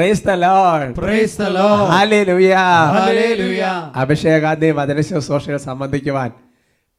[0.00, 2.52] Praise the Lord praise the Lord hallelujah
[2.96, 3.64] hallelujah
[3.94, 6.30] അഭിഷേകാന്തി വചന സോഷ്യൽ സംബന്ധിക്കുവാൻ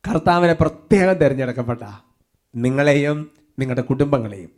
[0.07, 1.83] കർത്താവിനെ പ്രത്യേകം തിരഞ്ഞെടുക്കപ്പെട്ട
[2.55, 4.49] നിങ്ങളെയും നിങ്ങളുടെ കുടുംബങ്ങളെയും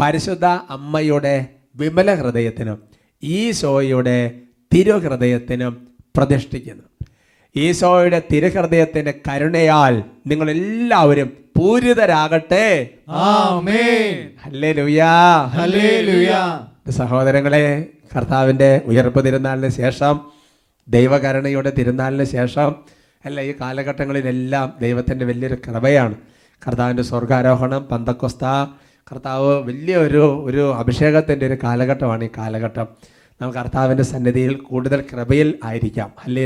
[0.00, 2.82] പരിശുദ്ധ അമ്മയുടെ വിമല ഹൃദയത്തിനും
[3.22, 4.18] ഈശോയുടെ
[4.74, 6.86] തിരുഹൃദയത്തിനും പ്രതിഷ്ഠിക്കുന്നു.
[7.56, 12.88] ഈശോയുടെ തിരുഹൃദയത്തിന്റെ കരുണയാൽ നിങ്ങൾ എല്ലാവരും പൂരിതരാകട്ടെ.
[13.08, 14.30] ആമേൻ.
[14.44, 15.02] ഹല്ലേലൂയ.
[15.58, 16.73] Hallelujah.
[16.90, 20.20] സഹോദരങ്ങളെ കർത്താവിന്റെ ഉയർപ്പ് തിരുനാളിന് ശേഷം
[20.88, 22.74] ദൈവകരുണയുടെ തിരുനാളിന് ശേഷം
[23.24, 26.14] അല്ല ഈ കാലഘട്ടങ്ങളിലെല്ലാം ദൈവത്തിന്റെ വലിയൊരു കൃപയാണ്.
[26.68, 28.44] കർത്താവിന്റെ സ്വർഗാരോഹണം പന്തക്കൊസ്ത
[29.12, 32.86] കർത്താവ് വലിയൊരു ഒരു അഭിഷേകത്തിന്റെ ഒരു കാലഘട്ടമാണ് ഈ കാലഘട്ടം.
[33.42, 36.12] നമുക്ക് കർത്താവിന്റെ സന്നിധിയിൽ കൂടുതൽ കൃപയിൽ ആയിരിക്കാം.
[36.24, 36.44] അല്ലേ.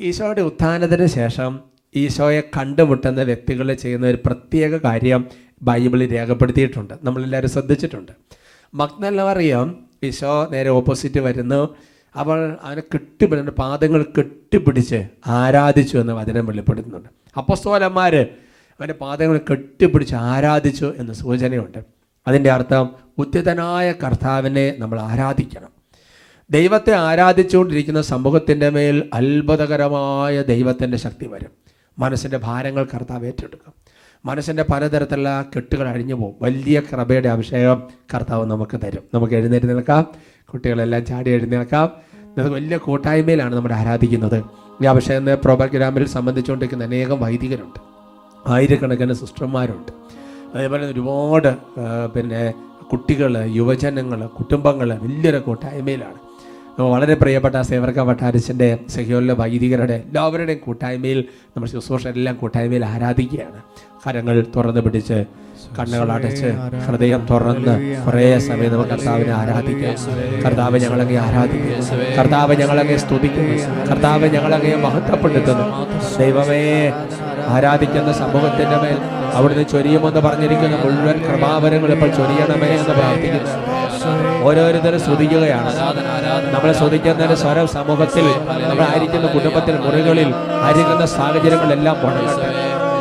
[0.00, 1.60] ഈശോയുടെ ഉത്ഥാനത്തിന് ശേഷം
[1.96, 5.26] ഈശോയെ കണ്ടുമുട്ടുന്ന വ്യക്തികൾ ചെയ്യുന്ന ഒരു പ്രത്യേക കാര്യം
[5.62, 6.94] ബൈബിളിൽ രേഖപ്പെടുത്തിയിട്ടുണ്ട്.
[7.02, 8.12] നമ്മളെല്ലാവരും ശ്രദ്ധിച്ചിട്ടുണ്ട്.
[8.74, 11.76] മഗ്നല്ലറിയാം ഈശോ നേരെ ഓപ്പോസിറ്റ് വരുന്നു.
[12.16, 17.08] അവൾ അവനെ കെട്ടിപ്പിടിച്ച് പാദങ്ങൾ കെട്ടിപ്പിടിച്ച് ആരാധിച്ചു എന്ന് വചനം വെളിപ്പെടുത്തുന്നുണ്ട്.
[17.38, 21.78] അപ്പസ്തോലന്മാർ അവന്റെ പാദങ്ങൾ കെട്ടിപ്പിടിച്ച് ആരാധിച്ചു എന്ന് സൂചനയുണ്ട്.
[22.28, 25.68] അതിന്റെ അർത്ഥം ഉദ്യതനായ കർത്താവിനെ നമ്മൾ ആരാധിക്കണം.
[26.50, 31.50] ദൈവത്തെ ആരാധിച്ചുകൊണ്ടിരിക്കുന്ന സമൂഹത്തിന്റെ മേൽ അത്ഭുതകരമായ ദൈവത്തിന്റെ ശക്തി വരും.
[31.98, 33.83] മനസ്സിന്റെ ഭാരങ്ങൾ കർത്താവ് ഏറ്റെടുക്കും.
[34.24, 36.34] മനസ്സിന്റെ പലതരത്തിലുള്ള കെട്ടുകൾ അഴിഞ്ഞു പോകും.
[36.42, 37.82] വലിയ കൃപയുടെ അഭിഷേകം
[38.14, 39.02] കർത്താവ് നമുക്ക് തരും.
[39.14, 40.06] നമുക്ക് എഴുന്നേറ്റ് നിൽക്കാം.
[40.52, 41.90] കുട്ടികളെല്ലാം ചാടി എഴുന്നേൽക്കാം
[42.38, 44.44] നമുക്ക് വലിയ കൂട്ടായ്മയിലാണ് നമ്മൾ ആരാധിക്കുന്നത്.
[44.82, 47.80] ഈ അഭിഷേകം പ്രോഗ്രാമിൽ സംബന്ധിച്ചുകൊണ്ടിരിക്കുന്ന അനേകം വൈദികരുണ്ട്.
[48.46, 49.92] ആയിരക്കണക്കിന് സിസ്റ്റർമാരുണ്ട്.
[50.54, 51.56] അതേപോലെ ഒരുപാട്
[52.14, 52.54] പിന്നെ
[52.90, 56.24] കുട്ടികൾ യുവജനങ്ങൾ കുടുംബങ്ങൾ വലിയൊരു കൂട്ടായ്മയിലാണ്.
[56.80, 63.62] വളരെ പ്രിയപ്പെട്ട സേവർക്ക വട്ടാരച്ചന്റെ സഹയോലിലെ വൈദികരുടെ എല്ലാവരുടെയും കൂട്ടായ്മയിൽ നമ്മൾ ശുശ്രൂഷ എല്ലാം കൂട്ടായ്മയിൽ ആരാധിക്കുകയാണ്.
[64.06, 65.24] കരങ്ങൾ തുറന്ന് പിടിച്ച്
[65.78, 66.48] കണ്ണുകൾ അടച്ച്
[66.86, 69.94] ഹൃദയം തുറന്ന് കുറേ സമയം നമുക്ക് കർത്താവിനെ ആരാധിക്കാം.
[70.44, 73.56] കർത്താവ് ഞങ്ങളങ്ങെ ആരാധിക്കുന്നു കർത്താവ് ഞങ്ങളങ്ങെ സ്തുതിക്കുന്നു
[73.90, 75.66] കർത്താവ് ഞങ്ങളങ്ങെ മഹത്വപ്പെടുത്തുന്നു.
[76.18, 76.60] ദൈവമേ
[77.54, 78.98] ആരാധിക്കുന്ന സമൂഹത്തിന്റെ മേൽ
[79.38, 83.52] അവിടുന്ന് ചൊരിയുമെന്ന് പറഞ്ഞിരിക്കുന്ന മുഴുവൻ കൃപാവരങ്ങൾ ഇപ്പോൾ ചൊരിയണമേ എന്ന് പ്രാർത്ഥിക്കുന്നു.
[84.48, 85.72] ഓരോരുത്തരും സ്തുതിക്കുകയാണ്.
[86.54, 88.26] നമ്മൾ സ്തുതിക്കുന്ന സ്വരം സമൂഹത്തിൽ
[88.68, 90.30] നമ്മൾ ആയിരിക്കുന്ന കുടുംബത്തിൽ മുറികളിൽ
[90.62, 92.50] ആയിരിക്കുന്ന സാഹചര്യങ്ങളെല്ലാം മുടങ്ങട്ടെ.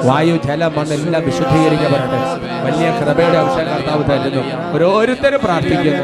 [0.08, 2.20] വായു ജലം മണ്ണെല്ലാം വിശുദ്ധീകരിക്കപ്പെടട്ടെ
[2.66, 4.44] വലിയ കൃപയുടെ ആവശ്യം കർത്താവ് തരുന്നു
[4.76, 6.04] ഓരോരുത്തരും പ്രാർത്ഥിക്കുന്നു.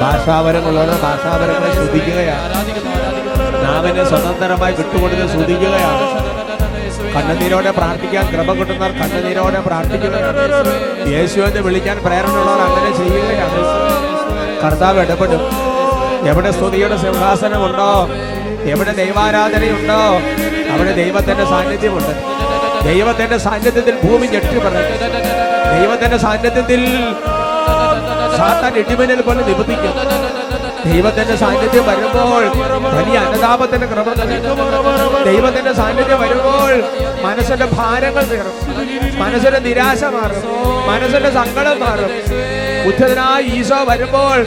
[0.00, 2.54] ഭാഷാപരങ്ങളോട് ഭാഷാപരങ്ങളെ ശ്രദ്ധിക്കുകയാണ്
[3.64, 6.28] നാവിനെ സ്വതന്ത്രമായി വിട്ടുകൊടുത്ത് ശ്രദ്ധിക്കുകയാണ്
[7.14, 10.42] കണ്ണുനീരോടെ പ്രാർത്ഥിക്കാൻ കൃപ കിട്ടുന്നവർ കണ്ണുനീരോടെ പ്രാർത്ഥിക്കുകയാണ്
[11.12, 13.60] യേശു എന്ന് വിളിക്കാൻ പ്രേരണയുള്ളവർ അങ്ങനെ ചെയ്യുകയാണ്.
[14.64, 15.42] കർത്താവ് ഇടപെടും.
[16.28, 18.08] എവിടെ സ്തുതിയുടെ സിംഹാസനമുണ്ടോ?
[18.62, 20.00] എവിടെ ദൈവാരാധനയുണ്ടോ?
[20.72, 22.14] അവിടെ ദൈവത്തിന്റെ സാന്നിധ്യമുണ്ട്.
[22.84, 25.47] ദൈവത്തിന്റെ സാന്നിധ്യത്തിൽ ഭൂമി ഞെട്ടിപ്പറയും.
[25.72, 26.82] ദൈവത്തിന്റെ സാന്നിധ്യത്തിൽ
[28.36, 29.94] സാത്താൻ ഇടിമിന്നൽ പോലെ നിബന്ധിക്കും
[30.86, 32.42] ദൈവത്തിന്റെ സാന്നിധ്യം വരുമ്പോൾ
[32.96, 34.14] വലിയ അനുതാപത്തിന്റെ ക്രമം
[35.24, 36.72] ദൈവത്തിന്റെ സാന്നിധ്യം വരുമ്പോൾ
[37.22, 38.56] മനസ്സിന്റെ ഭാരങ്ങൾ തീറും
[39.20, 40.42] മനസ്സിന്റെ നിരാശ മാറും.
[40.88, 42.10] മനസ്സിന്റെ സങ്കടം മാറും.
[42.86, 44.38] ബുദ്ധനായ ഈശോ വരുമ്പോൾ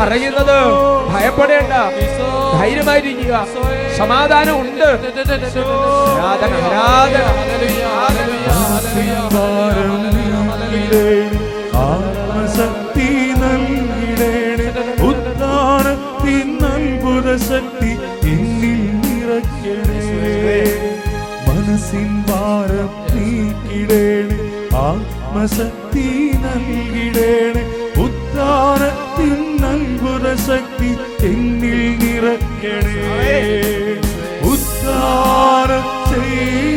[0.00, 0.56] പറയുന്നത്
[1.12, 1.72] ഭയപ്പെടേണ്ട.
[2.58, 3.34] ധൈര്യമായിരിക്കുക.
[3.98, 4.88] സമാധാനം ഉണ്ട്.
[6.22, 6.54] ആരാധന.
[9.56, 10.15] ആരാധന.
[11.86, 13.08] ആത്മശക്തി
[13.42, 14.68] നൽകിടേണേ
[15.08, 17.90] ഉദ്ധാനത്തിൻ അത്ഭുത ശക്തി
[18.26, 20.02] എന്നിൽ നിറയ്ക്കണേ.
[21.48, 24.38] മനസ്സിൻ ഭാരം നീക്കിടേണേ
[24.84, 26.06] ആത്മശക്തി
[26.44, 27.64] നൽകിടേണേ
[27.98, 29.34] ഉദ്ധാനത്തിൻ
[29.64, 30.90] അത്ഭുത ശക്തി
[31.22, 33.36] എന്നിൽ നിറയ്ക്കണേ.
[36.08, 36.75] ചെയ്തവരേ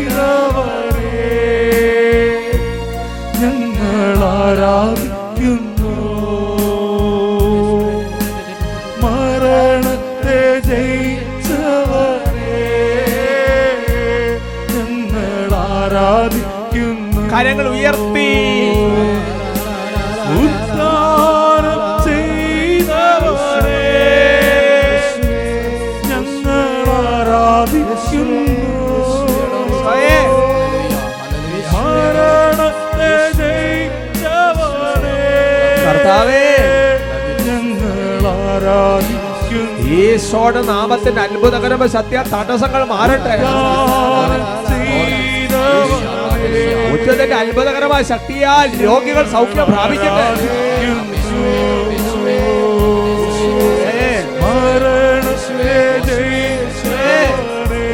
[4.60, 5.94] ആരാധിക്കുന്നു
[9.04, 12.58] മരണത്തെ ജയിച്ചവരെ
[15.60, 17.22] ആരാധിക്കുന്നു.
[17.34, 18.30] കരങ്ങൾ ഉയർത്തി.
[40.02, 43.36] ഈശോയുടെ നാമത്തിന്റെ അത്ഭുതകരമ സത്യ തടസ്സങ്ങൾ മാറട്ടെ
[46.94, 50.28] ഉച്ചത്തിന്റെ അത്ഭുതകരമായ ശക്തിയാൽ രോഗികൾ സൗഖ്യം പ്രാപിക്കട്ടെ
[53.94, 54.10] ഏ.
[54.42, 55.74] മരണത്തെ
[56.08, 57.88] ജയിച്ചവരേ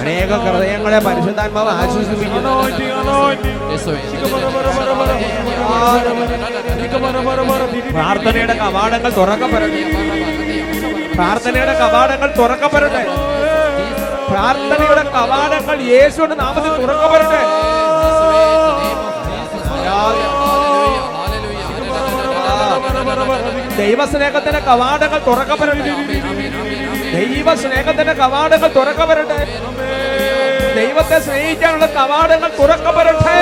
[0.00, 2.54] അനേക ഹൃദയങ്ങളെ പരിശുദ്ധാത്മാവ് ആശ്വസിപ്പിക്കുന്നു
[7.92, 9.82] പ്രാർത്ഥനയുടെ കവാടങ്ങൾ തുറക്കപ്പെടട്ടെ
[11.14, 13.04] പ്രാർത്ഥനയുടെ കവാടങ്ങൾ തുറക്കപ്പെടട്ടെ
[14.28, 17.42] പ്രാർത്ഥനയുടെ കവാടങ്ങൾ യേശുവിന്റെ നാമത്തിൽ തുറക്കപ്പെടട്ടെ
[23.78, 25.92] ദൈവസ്നേഹത്തിന്റെ കവാടങ്ങൾ തുറക്കപ്പെടട്ടെ
[27.16, 29.40] ദൈവസ്നേഹത്തിന്റെ കവാടങ്ങൾ തുറക്കപ്പെടട്ടെ
[30.76, 33.40] ദൈവത്തെ സ്നേഹിക്കാനുള്ള കവാടങ്ങൾ തുറക്കപ്പെടട്ടെ.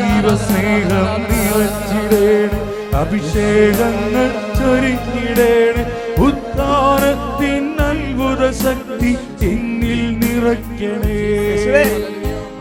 [0.00, 2.58] ദൈവസ്നേഹം നിറച്ചിടേണ്
[3.00, 4.26] അഭിഷേകങ്ങൾ
[4.58, 5.82] ചൊരിഞ്ഞിടേണ്
[6.26, 9.12] ഉത്താരത്തിൻ അത്ഭുത ശക്തി
[9.50, 11.84] എന്നിൽ നിറയ്ക്കണേ.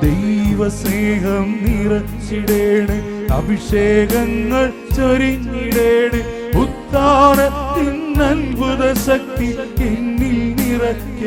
[0.03, 2.97] ദൈവസ്നേഹം നിറച്ചിടേണ്
[3.37, 4.65] അഭിഷേകങ്ങൾ
[4.97, 6.19] ചൊരിഞ്ഞിടേണ്
[6.63, 7.95] ഉത്താനത്തിൻ
[8.29, 9.49] അത്ഭുത ശക്തി
[9.89, 10.37] എന്നിൽ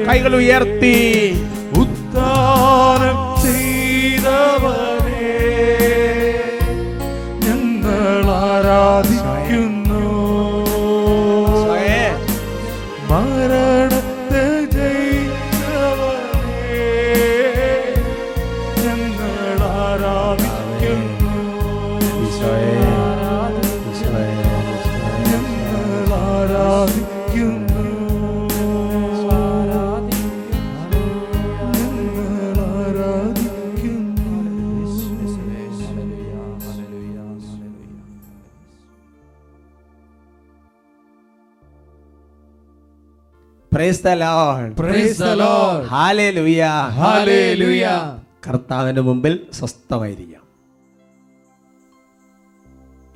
[0.09, 0.97] കൈകൾ ഉയർത്തി.
[1.83, 5.27] ഉദ്ധാനം ചെയ്തവനെ
[7.45, 9.80] ഞങ്ങൾ ആരാധിക്കുന്നു.
[44.11, 44.69] The Lord.
[44.77, 45.83] Praise the Lord.
[45.91, 46.77] Hallelujah.
[46.97, 47.99] Hallelujah.
[48.47, 50.45] കർത്താവിന്റെ മുമ്പിൽ സ്വസ്ഥമായിരിക്കാം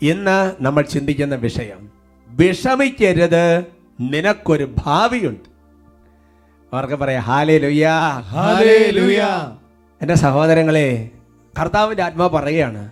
[0.00, 1.80] ഇന്ന് നമ്മൾ ചിന്തിക്കുന്ന വിഷയം
[2.30, 3.44] വിഷമിക്കരുത്
[4.06, 5.48] നിനക്കൊരു ഭാവിയുണ്ട്
[6.72, 7.94] അവർക്ക് പറയാം ഹാലേ ലുയാ
[8.32, 9.30] ഹാലേ ലുയാ
[10.00, 10.88] എന്റെ സഹോദരങ്ങളെ
[11.54, 12.82] കർത്താവിന്റെ ആത്മാവ് പറയുകയാണ്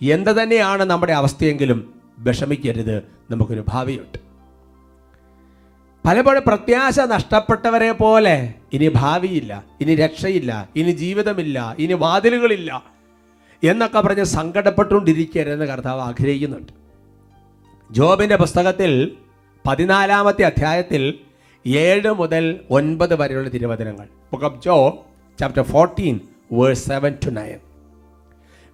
[0.00, 1.80] എന്ത് തന്നെയാണ് നമ്മുടെ അവസ്ഥയെങ്കിലും
[2.26, 2.96] വിഷമിക്കരുത്
[3.30, 4.18] നമുക്കൊരു ഭാവിയുണ്ട്
[6.06, 12.84] പലപ്പോഴും പ്രത്യാശ നഷ്ടപ്പെട്ടവരെ പോലെ ഇനി ഭാവിയില്ല ഇനി രക്ഷയില്ല ഇനി ജീവിതമില്ല ഇനി വാതിലുകളില്ല
[13.64, 16.72] എന്നൊക്കെ പറഞ്ഞ് സങ്കടപ്പെട്ടുകൊണ്ടിരിക്കരുതെന്ന് കർത്താവ് ആഗ്രഹിക്കുന്നുണ്ട്.
[17.92, 19.16] ജോബിന്റെ പുസ്തകത്തിൽ
[19.66, 21.14] പതിനാലാമത്തെ അധ്യായത്തിൽ
[21.66, 24.06] ഏഴ് മുതൽ ഒൻപത് വരെയുള്ള തിരുവചനങ്ങൾ.
[24.32, 25.06] Book of Job
[25.40, 26.20] chapter fourteen
[26.52, 27.58] verse seven to nine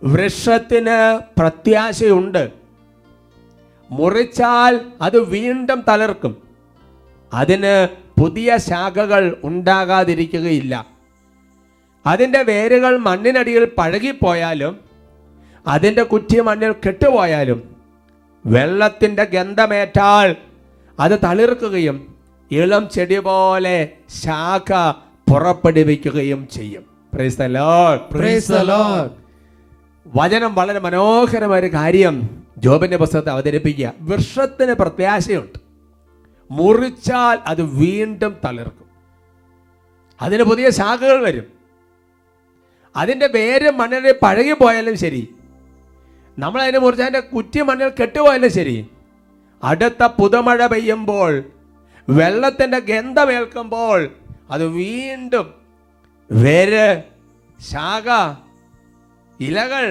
[0.05, 2.53] വൃക്ഷത്തിന് പ്രത്യാശയുണ്ട്.
[3.91, 6.41] മുറിച്ചാൽ അത് വീണ്ടും തളിർക്കും.
[7.33, 7.89] അതിന്
[8.21, 10.87] പുതിയ ശാഖകൾ ഉണ്ടാകാതിരിക്കുകയില്ല.
[12.07, 14.81] അതിന്റെ വേരുകൾ മണ്ണിനടിയിൽ പഴകിപ്പോയാലും
[15.67, 17.77] അതിന്റെ കുറ്റി മണ്ണിൽ കെട്ടുപോയാലും
[18.47, 20.37] വെള്ളത്തിന്റെ ഗന്ധമേറ്റാൽ
[21.01, 22.15] അത് തളിർക്കുകയും
[22.51, 23.89] ഇളം ചെടി പോലെ
[24.23, 24.73] ശാഖ
[25.33, 26.85] പുറപ്പെടുവിക്കുകയും ചെയ്യും.
[30.07, 33.93] വചനം വളരെ മനോഹരമായ ഒരു കാര്യം ജോബിന്റെ പുസ്തകത്തെ അവതരിപ്പിക്കുക.
[34.01, 35.62] വൃക്ഷത്തിന് പ്രത്യാശയുണ്ട്.
[36.52, 38.88] മുറിച്ചാൽ അത് വീണ്ടും തളിർക്കും.
[40.21, 41.47] അതിന് പുതിയ ശാഖകൾ വരും.
[42.97, 45.23] അതിന്റെ വേര് മണ്ണിൽ പഴകി പോയാലും ശരി.
[46.38, 48.76] നമ്മൾ അതിനെ മുറിച്ച് അതിന്റെ കുറ്റി മണ്ണിൽ കെട്ടുപോയാലും ശരി.
[49.62, 51.32] അടുത്ത പുതുമഴ പെയ്യുമ്പോൾ
[52.09, 53.99] വെള്ളത്തിന്റെ ഗന്ധമേൽക്കുമ്പോൾ
[54.50, 55.54] അത് വീണ്ടും
[56.30, 57.02] വേര്
[57.61, 58.09] ശാഖ
[59.40, 59.87] ഇലകൾ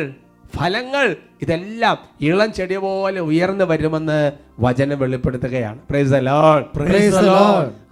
[0.55, 4.17] ഫലങ്ങൾ ഇതെല്ലാം ഇളം ചെടി പോലെ ഉയർന്നു വരുമെന്ന്
[4.61, 5.79] വചനം വെളിപ്പെടുത്തുകയാണ്.
[5.89, 6.09] Praise
[6.75, 7.25] praise.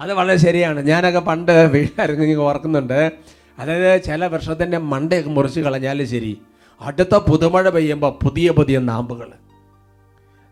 [0.02, 0.80] അത് വളരെ ശരിയാണ്.
[0.88, 3.12] ഞാനൊക്കെ പണ്ട് വീട്ടിലിറങ്ങി ഓർക്കുന്നുണ്ട്.
[3.60, 6.34] അതായത് ചില വർഷത്തിന്റെ മണ്ടയൊക്കെ മുറിച്ച് കളഞ്ഞാലും ശരി
[6.82, 9.30] അടുത്ത പുതുമഴ പെയ്യുമ്പോൾ പുതിയ പുതിയ നാമ്പുകൾ.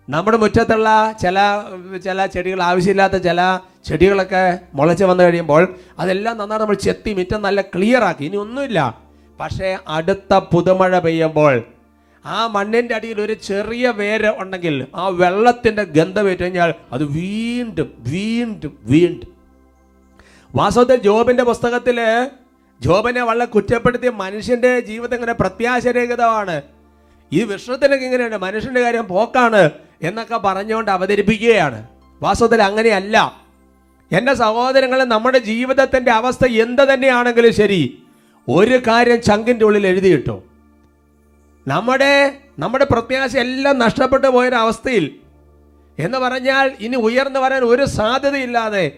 [0.10, 0.90] നമ്മുടെ മുറ്റത്തുള്ള
[1.22, 1.38] ചില
[2.04, 3.42] ചില ചെടികൾ ആവശ്യമില്ലാത്ത ചില
[3.86, 4.44] ചെടികളൊക്കെ
[4.74, 5.64] മുളച്ച് വന്നു കഴിയുമ്പോൾ
[6.00, 8.26] അതെല്ലാം നന്നായി നമ്മൾ ചെത്തി മുറ്റം നല്ല ക്ലിയർ ആക്കി.
[8.26, 8.80] ഇനി ഒന്നുമില്ല.
[9.40, 11.64] പക്ഷേ അടുത്ത പുതുമഴ പെയ്യുമ്പോൾ
[12.28, 19.38] ആ മണ്ണിന്റെ അടിയിൽ ഒരു ചെറിയ വേര് ഉണ്ടെങ്കിൽ ആ വെള്ളത്തിന്റെ ഗന്ധം കഴിഞ്ഞാൽ അത് വീണ്ടും വീണ്ടും വീണ്ടും.
[20.56, 22.30] വാസ്തവത്തിൽ ജോബിന്റെ പുസ്തകത്തിൽ
[22.82, 26.62] ജോബിനെ വളരെ കുറ്റപ്പെടുത്തിയ മനുഷ്യന്റെ ജീവിതം ഇങ്ങനെ പ്രത്യാശരഹിതമാണ്.
[27.34, 29.70] ഈ വിഷ്ണുത്തിനൊക്കെ ഇങ്ങനെയാണ് മനുഷ്യന്റെ കാര്യം പോക്കാണ്
[30.02, 31.88] എന്നൊക്കെ പറഞ്ഞുകൊണ്ട് അവതരിപ്പിക്കുകയാണ്.
[32.22, 33.42] വാസ്തവത്തിൽ അങ്ങനെയല്ല.
[34.12, 38.04] എന്റെ സഹോദരങ്ങളെ നമ്മുടെ ജീവിതത്തിന്റെ അവസ്ഥ എന്ത് തന്നെയാണെങ്കിലും ശരി.
[38.50, 40.44] ഒരു കാര്യം ചങ്കിന്റെ ഉള്ളിൽ എഴുതിയിട്ടു.
[41.68, 45.16] നമ്മുടെ നമ്മുടെ പ്രത്യാശ എല്ലാം നഷ്ടപ്പെട്ടു പോയൊരവസ്ഥയിൽ.
[46.00, 48.92] എന്ന് പറഞ്ഞാൽ ഇനി ഉയർന്നു വരാൻ ഒരു സാധ്യതയില്ലാതെ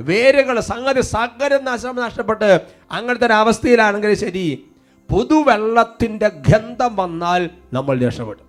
[0.00, 4.66] വേരുകൾ സംഗതി സകല നാശം നഷ്ടപ്പെട്ട് അങ്ങനത്തെ ഒരു അവസ്ഥയിലാണെങ്കിൽ ശരി
[5.10, 8.46] പുതുവെള്ളത്തിന്റെ ഗന്ധം വന്നാൽ നമ്മൾ രക്ഷപ്പെടും.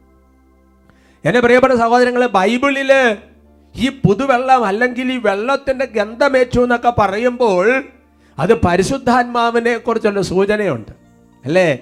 [1.25, 3.17] എന്റെ പ്രിയപ്പെട്ട സഹോദരങ്ങളെ ബൈബിളിൽ
[3.75, 7.83] ഈ പുതുവെള്ളം അല്ലെങ്കിൽ ഈ വെള്ളത്തിന്റെ ഗന്ധമേറ്റു എന്നൊക്കെ പറയുമ്പോൾ
[8.39, 10.91] അത് പരിശുദ്ധാത്മാവിനെ കുറിച്ചുള്ള സൂചനയുണ്ട്.
[11.45, 11.79] അല്ലേ?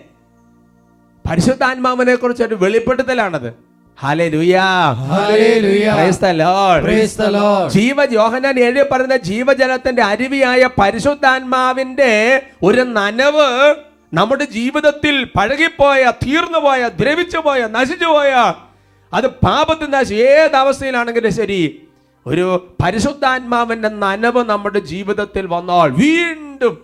[5.95, 6.81] Praise the Lord.
[7.75, 8.57] ജീവ യോഹനാൻ
[8.91, 12.11] പറയുന്ന ജീവജലത്തിന്റെ അരുവിയായ പരിശുദ്ധാത്മാവിന്റെ
[12.63, 13.47] ഒരു നനവ്
[14.13, 18.33] നമ്മുടെ ജീവിതത്തിൽ പഴകിപ്പോയ തീർന്നുപോയ ദ്രവിച്ചുപോയ നശിച്ചുപോയ
[19.13, 21.61] അത് പാപത്തിൽ നശി ഏത് അവസ്ഥയിലാണെങ്കിലും ശരി
[22.25, 22.45] ഒരു
[22.81, 26.75] പരിശുദ്ധാത്മാവിന്റെ നനവ് നമ്മുടെ ജീവിതത്തിൽ വന്നാൽ വീണ്ടും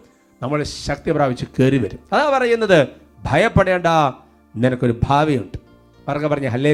[0.41, 2.79] നമ്മൾ ശക്തി പ്രാപിച്ച് കയറി വരും അതാ പറയുന്നത്
[3.23, 3.87] ഭയപ്പെടേണ്ട
[4.55, 5.57] നിനക്കൊരു ഭാവിയുണ്ട്.
[6.07, 6.73] പറഞ്ഞ പറഞ്ഞ ഹല്ലേ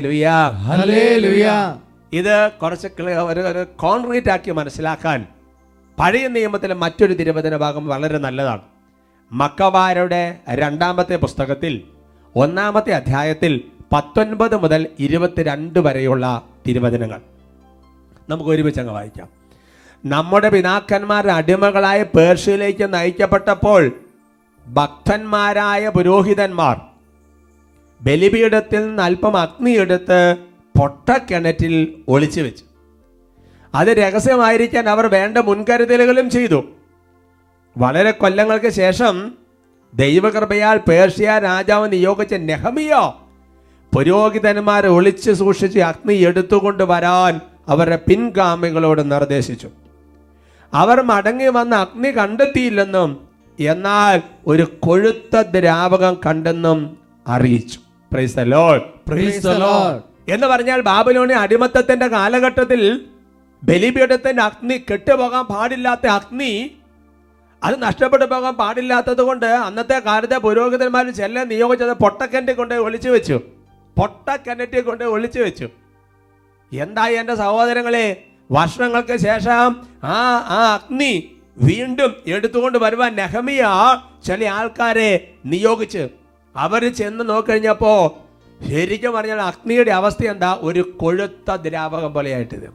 [0.49, 1.75] ഹലേ ലുയാ
[2.13, 5.27] ഇത് കുറച്ച് ഒരു കോൺക്രീറ്റ് ആക്കി മനസ്സിലാക്കാൻ
[5.99, 8.61] പഴയ നിയമത്തിലെ മറ്റൊരു തിരുവചന ഭാഗം വളരെ നല്ലതാണ്.
[9.31, 11.81] മക്കവാരുടെ രണ്ടാമത്തെ പുസ്തകത്തിൽ
[12.35, 13.61] ഒന്നാമത്തെ അധ്യായത്തിൽ
[13.93, 17.21] പത്തൊൻപത് മുതൽ ഇരുപത്തിരണ്ട് വരെയുള്ള തിരുവചനങ്ങൾ.
[18.29, 19.27] നമുക്ക് ഒരുമിച്ച് അങ്ങ് വായിക്കാം.
[20.05, 23.91] നമ്മുടെ പിതാക്കന്മാർ അടിമകളായ പേർഷ്യയിലേക്ക് നയിക്കപ്പെട്ടപ്പോൾ
[24.67, 26.81] ഭക്തന്മാരായ പുരോഹിതന്മാർ
[28.01, 30.35] ബലിപീഠത്തിൽ നിന്ന് അല്പം അഗ്നിയെടുത്ത്
[30.79, 32.63] പൊട്ടക്കിണറ്റിൽ ഒളിച്ചു വെച്ചു.
[33.75, 36.63] അത് രഹസ്യമായിരിക്കാൻ അവർ വേണ്ട മുൻകരുതലുകളും ചെയ്തു.
[37.77, 39.31] വളരെ കൊല്ലങ്ങൾക്ക് ശേഷം
[39.93, 43.29] ദൈവകൃപയാൽ പേർഷ്യ രാജാവ് നിയോഗിച്ച നെഹമിയോ
[43.95, 49.69] പുരോഹിതന്മാരെ ഒളിച്ചു സൂക്ഷിച്ച് അഗ്നി എടുത്തുകൊണ്ട് വരാൻ അവരുടെ പിൻഗാമികളോട് നിർദ്ദേശിച്ചു.
[50.73, 53.27] അവർ മടങ്ങി വന്ന അഗ്നി കണ്ടെത്തിയില്ലെന്നും
[53.59, 57.79] എന്നാൽ ഒരു കൊഴുത്ത ദ്രാവകം കണ്ടെന്നും അറിയിച്ചു.
[60.27, 62.81] എന്ന് പറഞ്ഞാൽ ബാബിലോണിയ അടിമത്തത്തിന്റെ കാലഘട്ടത്തിൽ
[63.63, 66.51] ബലിപീഠത്തിന്റെ അഗ്നി കെട്ടുപോകാൻ പാടില്ലാത്ത അഗ്നി
[67.61, 73.37] അത് നഷ്ടപ്പെട്ടു പോകാൻ പാടില്ലാത്തത് കൊണ്ട് അന്നത്തെ കാലത്തെ പുരോഹിതന്മാർ ചെല്ല നിയോഗിച്ചത് പൊട്ടക്കിണറ്റിൽ കൊണ്ട് ഒളിച്ചു വെച്ചു.
[73.97, 75.67] പൊട്ടക്കിണറ്റിൽ കൊണ്ട് ഒളിച്ചു വെച്ചു.
[76.71, 78.05] എന്തായി എന്റെ സഹോദരങ്ങളെ?
[78.51, 79.71] വർഷങ്ങൾക്ക് ശേഷം
[80.03, 80.17] ആ
[80.49, 81.13] ആ അഗ്നി
[81.57, 83.63] വീണ്ടും എടുത്തുകൊണ്ട് വരുവാൻ നെഹമിയ
[84.23, 85.09] ചില ആൾക്കാരെ
[85.45, 86.03] നിയോഗിച്ച്
[86.57, 88.17] അവർ ചെന്ന് നോക്കഴിഞ്ഞപ്പോ
[88.69, 90.57] ശരിക്കും പറഞ്ഞാൽ അഗ്നിയുടെ അവസ്ഥ എന്താ?
[90.61, 92.73] ഒരു കൊഴുത്ത ദ്രാവകം പോലെയായിട്ടിത്.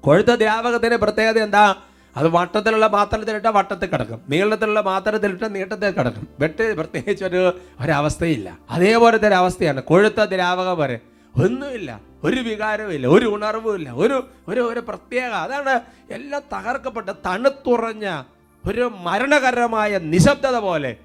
[0.00, 1.74] കൊഴുത്ത ദ്രാവകത്തിന്റെ പ്രത്യേകത എന്താ?
[2.16, 4.22] അത് വട്ടത്തിലുള്ള പാത്രത്തിലിട്ട വട്ടത്തിൽ കിടക്കും.
[4.28, 6.28] നീളത്തിലുള്ള പാത്രത്തിലിട്ട നീട്ടത്തിൽ കിടക്കും.
[6.40, 8.58] വെട്ട് പ്രത്യേകിച്ച് ഒരു ഒരവസ്ഥയില്ല.
[8.70, 9.82] അതേപോലത്തെ ഒരു അവസ്ഥയാണ്.
[9.82, 11.00] കൊഴുത്ത ദ്രാവകം വരെ.
[11.36, 12.00] ഒന്നുമില്ല.
[12.24, 13.06] ഒരു വികാരവുമില്ല.
[13.06, 13.90] ഒരു ഉണർവുമില്ല.
[13.90, 15.80] ഒരു ഒരു ഒരു പ്രത്യേക അതാണ്
[16.10, 18.22] എല്ലാം തകർക്കപ്പെട്ട തണുത്തുറഞ്ഞ
[18.66, 20.96] ഒരു മരണകരമായ നിശബ്ദത പോലെ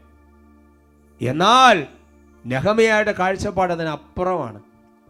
[1.22, 1.86] എന്നാൽ
[2.46, 4.62] നെഹമിയായുടെ കാഴ്ചപ്പാട് അതിനപ്പുറമാണ്.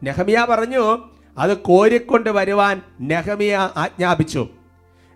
[0.04, 0.98] നെഹമിയ പറഞ്ഞു
[1.38, 4.50] അത് കോരിക്കൊണ്ട് വരുവാൻ നെഹമിയ ആജ്ഞാപിച്ചു.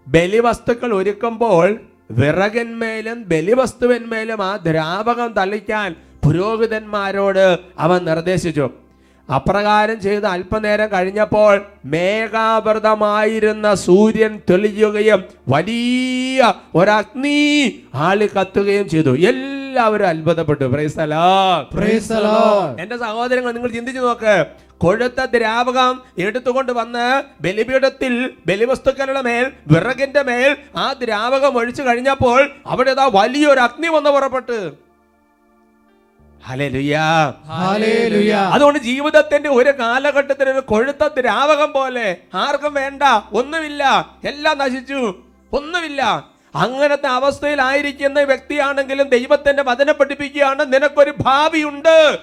[0.08, 1.80] ബലിവസ്തുക്കൾ ഒരുക്കുമ്പോൾ
[2.12, 8.70] വിറകന്മേലും ബലിവസ്തുവിന്മേലും ആ ദ്രാവകം തളിക്കാൻ പുരോഹിതന്മാരോട് അവൻ നിർദ്ദേശിച്ചു.
[9.36, 17.40] അപ്രകാരം ചെയ്ത് അല്പനേരം കഴിഞ്ഞപ്പോൾ മേഘാവൃതമായിരുന്ന സൂര്യൻ തെളിയുകയും വലിയ ഒരഗ്നി
[17.94, 19.16] ആളി കത്തുകയും ചെയ്തു.
[19.75, 20.63] എല്ലാവരും അത്ഭുതപ്പെട്ടു.
[22.82, 24.46] എന്റെ സഹോദരങ്ങൾ നിങ്ങൾ ചിന്തിച്ചു നോക്ക്.
[24.77, 33.10] കൊഴുത്ത ദ്രാവകം എടുത്തുകൊണ്ട് വന്ന് ബലിപീഠത്തിൽ ബലിവസ്തുക്കളുടെ മേൽ വിറകിന്റെ മേൽ ആ ദ്രാവകം ഒഴിച്ചു കഴിഞ്ഞപ്പോൾ അവിടെ ഇതാ
[33.13, 34.72] വലിയൊരു അഗ്നി വന്ന് പുറപ്പെട്ട്.
[38.53, 43.03] അതുകൊണ്ട് ജീവിതത്തിന്റെ ഒരു കാലഘട്ടത്തിൽ ഒരു കൊഴുത്ത ദ്രാവകം പോലെ ആർക്കും വേണ്ട
[43.34, 43.84] ഒന്നുമില്ല.
[44.25, 45.15] എല്ലാം നശിച്ചു.
[45.53, 46.35] ഒന്നുമില്ല.
[46.55, 50.74] അങ്ങനത്തെ അവസ്ഥയിലായിരിക്കുന്ന വ്യക്തിയാണെങ്കിലും ദൈവത്തിന്റെ വചനം പഠിപ്പിക്കുകയാണ്.
[50.74, 52.19] നിനക്കൊരു ഭാവിയുണ്ട്.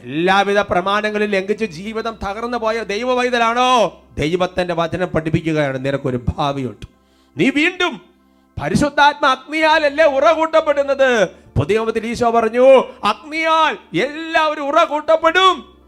[0.00, 4.02] എല്ലാവിധ പ്രമാണങ്ങളിൽ ലംഘിച്ച് ജീവിതം തകർന്നു പോയ ദൈവവൈതലാണോ?
[4.18, 5.84] ദൈവത്തിന്റെ വചനം പഠിപ്പിക്കുകയാണ്.
[5.86, 6.86] നിനക്കൊരു ഭാവിയുണ്ട്.
[7.36, 8.00] നീ വീണ്ടും
[8.62, 15.78] പരിശുദ്ധാത്മ അഗ്നിയാലല്ലേ ഉറ കൂട്ടപ്പെടുന്നത് പുതിയ ഈശോ പറഞ്ഞു അഗ്നിയാൽ എല്ലാവരും ഉറ കൂട്ടപ്പെടും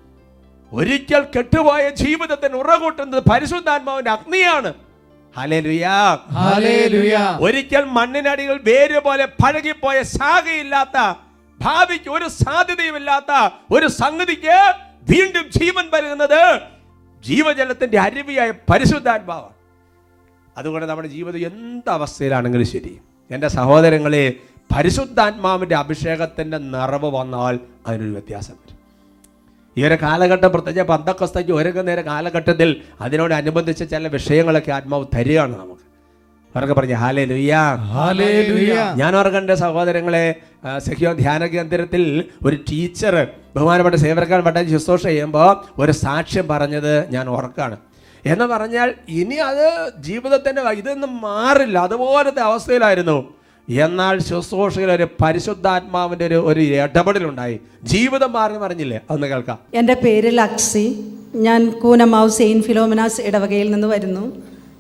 [0.73, 4.75] ഒരിക്കൽ കെട്ടുപോയ ജീവിതത്തിന് ഉറ കൂട്ടുന്നത് പരിശുദ്ധാത്മാവിന്റെ അഗ്നിയാണ്.
[7.41, 10.99] ഒരിക്കൽ മണ്ണിനടികൾ വേര് പോലെ പഴകിപ്പോയ ശാഖയില്ലാത്ത
[11.61, 13.33] ഭാവിക്ക് ഒരു സാധ്യതയുമില്ലാത്ത
[13.71, 14.57] ഒരു സംഗതിക്ക്
[15.13, 16.61] വീണ്ടും ജീവൻ വരുന്നത്
[17.25, 19.57] ജീവജലത്തിന്റെ അരുവിയായ പരിശുദ്ധാത്മാവാണ്.
[20.59, 23.01] അതുകൊണ്ട് നമ്മുടെ ജീവിതം എന്ത് അവസ്ഥയിലാണെങ്കിലും ശരി.
[23.31, 24.35] എന്റെ സഹോദരങ്ങളെ
[24.77, 28.80] പരിശുദ്ധാത്മാവിന്റെ അഭിഷേകത്തിന്റെ നിറവ് വന്നാൽ അതിനൊരു വ്യത്യാസം വരും.
[29.77, 35.85] ഈ ഒരു കാലഘട്ടം പ്രത്യേകിച്ച് പന്തക്കസ്തയ്ക്ക് ഒരുങ്ങുന്ന ഒരു കാലഘട്ടത്തിൽ അതിനോടനുബന്ധിച്ച് ചില വിഷയങ്ങളൊക്കെ ആത്മാവ് തരികയാണ് നമുക്ക്.
[36.55, 37.61] അവർക്ക് പറഞ്ഞു ഹാലേ ലുയ്യാ
[37.97, 38.97] Hallelujah.
[38.97, 40.35] ഞാൻ ഓർക്കണ്ട സഹോദരങ്ങളെ
[40.79, 43.15] സഖ്യോ ധ്യാന കേന്ദ്രത്തിൽ ഒരു ടീച്ചർ
[43.57, 47.77] ബഹുമാനപ്പെട്ട സേവരക്കാൻ പട്ടാൻ ശുശ്രൂഷ ചെയ്യുമ്പോൾ ഒരു സാക്ഷ്യം പറഞ്ഞത് ഞാൻ ഓർക്കാണ്.
[48.27, 51.79] എന്ന് പറഞ്ഞാൽ ഇനി അത് ജീവിതത്തിന്റെ ഇതൊന്നും മാറില്ല.
[51.79, 53.19] അതുപോലത്തെ അവസ്ഥയിലായിരുന്നു.
[53.69, 57.61] എന്നാൽ ശുശ്രൂഷയിൽ ഒരു പരിശുദ്ധാത്മാവിന്റെ ഒരു ഒരു ഇടപെടലുണ്ടായി.
[57.83, 59.01] ജീവിതം മാറി പറഞ്ഞില്ലേ?
[59.11, 59.59] അതൊന്ന് കേൾക്കാം.
[59.75, 61.15] എന്റെ പേര് ലക്സി.
[61.35, 64.33] ഞാൻ കൂനമാവ് സെയിന്റ് ഫിലോമിനാസ് ഇടവകയിൽ നിന്ന് വരുന്നു.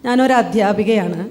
[0.04, 1.28] ഞാനൊരു അധ്യാപികയാണ്.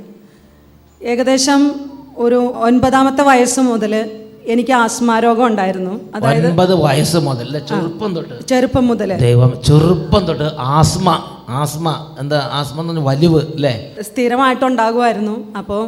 [1.04, 1.76] ഏകദേശം
[2.18, 6.00] ഒരു ഒൻപതാമത്തെ വയസ്സ് മുതൽ എനിക്ക് ആസ്മാരോഗം ഉണ്ടായിരുന്നു.
[6.16, 8.48] അതായത് ഒൻപത് വയസ്സ് മുതൽ ചെറുപ്പം തൊട്ട്.
[8.48, 11.88] ചെറുപ്പം മുതൽ ദൈവം ചെറുപ്പം തൊട്ട് ആസ്മ ആസ്മ
[12.20, 13.74] എന്താ ആസ്മ എന്ന് പറഞ്ഞാൽ വലിവ് അല്ലേ?
[14.10, 15.36] സ്ഥിരമായിട്ടുണ്ടാകുമായിരുന്നു.
[15.60, 15.82] അപ്പോൾ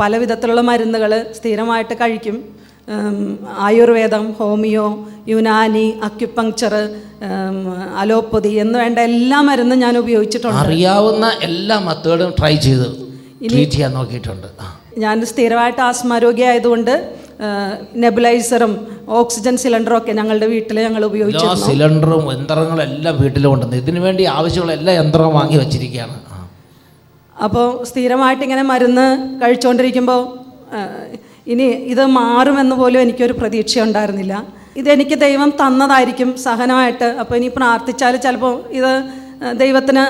[0.00, 2.36] പല വിധത്തിലുള്ള മരുന്നുകൾ സ്ഥിരമായിട്ട് കഴിക്കും.
[3.66, 4.86] ആയുർവേദം ഹോമിയോ
[5.28, 6.74] യുനാനി അക്യുപങ്ക്ചർ
[8.02, 10.60] അലോപ്പതി എന്ന് വേണ്ട എല്ലാ മരുന്നും ഞാൻ ഉപയോഗിച്ചിട്ടുണ്ട്.
[10.64, 12.88] അറിയാവുന്ന എല്ലാ മെത്തേഡും ട്രൈ ചെയ്ത്
[13.50, 14.48] ട്രീറ്റ് ചെയ്യാൻ നോക്കിയിട്ടുണ്ട്.
[15.04, 16.94] ഞാൻ സ്ഥിരമായിട്ട് ആസ്മാരോഗ്യ ആയതുകൊണ്ട്
[18.02, 18.72] നെബുലൈസറും
[19.20, 24.74] ഓക്സിജൻ സിലിണ്ടറും ഒക്കെ ഞങ്ങളുടെ വീട്ടിൽ ഞങ്ങൾ ഉപയോഗിച്ചു സിലിണ്ടറും യന്ത്രങ്ങളും എല്ലാം വീട്ടിൽ ഉണ്ടെന്ന് ഇതിനു വേണ്ടി ആവശ്യമുള്ള
[24.78, 26.16] എല്ലാ യന്ത്രവും വാങ്ങി വെച്ചിരിക്കുകയാണ്.
[27.36, 29.06] അപ്പോൾ സ്ഥിരമായിട്ട് ഇങ്ങനെ മരുന്ന്
[29.40, 30.22] കഴിച്ചുകൊണ്ടിരിക്കുമ്പോൾ
[31.52, 34.34] ഇനി ഇത് മാറുമെന്ന് പോലും എനിക്കൊരു പ്രതീക്ഷ ഉണ്ടായിരുന്നില്ല
[34.80, 37.08] ഇതെനിക്ക് ദൈവം തന്നതായിരിക്കും സഹനമായിട്ട്.
[37.22, 38.92] അപ്പോൾ ഇനി പ്രാർത്ഥിച്ചാൽ ചിലപ്പോൾ ഇത്
[39.42, 40.02] ദൈവത്തിന്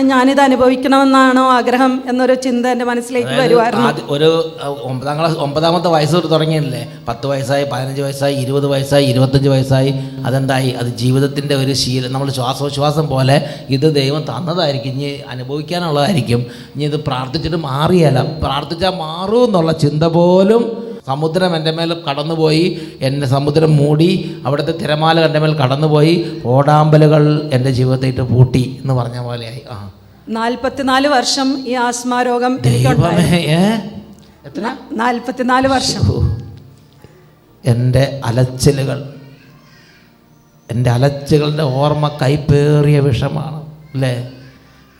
[0.00, 6.92] ഞാനിത് അനുഭവിക്കണമെന്നാണോ ആഗ്രഹം എന്നൊരു ചിന്ത എന്റെ മനസ്സിലേക്ക് വരുമായിരുന്നു ഒരു ഒമ്പതാം ക്ലാസ് ഒമ്പതാമത്തെ വയസ്സ് തൊട്ട് തുടങ്ങിയല്ലേ?
[7.08, 10.70] പത്ത് വയസ്സായി പതിനഞ്ച് വയസ്സായി ഇരുപത് വയസ്സായി ഇരുപത്തഞ്ച് വയസ്സായി അതെന്തായി?
[10.70, 12.12] അത് ജീവിതത്തിന്റെ ഒരു ശീലം.
[12.12, 14.90] നമ്മൾ ശ്വാസോച്ഛ്വാസം പോലെ ഇത് ദൈവം തന്നതായിരിക്കും.
[14.90, 16.46] ഇനി അനുഭവിക്കാനുള്ളതായിരിക്കും.
[16.74, 18.22] ഇനി ഇത് പ്രാർത്ഥിച്ചിട്ട് മാറിയല്ല.
[18.22, 22.64] പ്രാർത്ഥിച്ചാൽ മാറും എന്നുള്ള ചിന്ത പോലും സമുദ്രം എന്റെ മേൽ കടന്നുപോയി
[23.00, 24.08] എന്റെ സമുദ്രം മൂടി
[24.46, 29.62] അവിടുത്തെ തിരമാല എന്റെ മേൽ കടന്നുപോയി ഓടാമ്പലുകൾ എന്റെ ജീവിതത്തിട്ട് പൂട്ടി എന്ന് പറഞ്ഞ പോലെയായി.
[29.70, 29.76] ആ.
[30.28, 33.46] നാൽപ്പത്തിനാല് വർഷം ഈ ആസ്മാ രോഗം എനിക്കുണ്ടായി
[34.46, 34.64] എത്ര?
[34.92, 36.02] നാൽപ്പത്തിനാല് വർഷം.
[37.64, 38.98] എന്റെ അലച്ചിലുകൾ
[40.70, 43.58] എന്റെ അലച്ചുകളുടെ ഓർമ്മ കൈപ്പേറിയ വിഷമാണ്
[43.94, 44.12] അല്ലേ?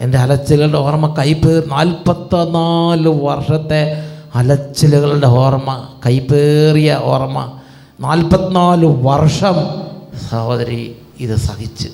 [0.01, 3.81] എന്റെ അലച്ചുകളുടെ ഓർമ്മ കൈപ്പേറി നാൽപ്പത്തിനാല് വർഷത്തെ
[4.35, 5.71] അലച്ചിലുകളുടെ ഓർമ്മ
[6.07, 7.38] കൈപ്പേറിയ ഓർമ്മ.
[8.01, 9.57] നാൽപ്പത്തിനാല് വർഷം
[10.31, 11.88] സഹോദരി ഇത് സഹിച്ച്.